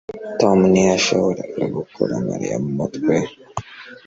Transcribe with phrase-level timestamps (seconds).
[0.39, 3.15] tom ntiyashoboraga gukura mariya mu mutwe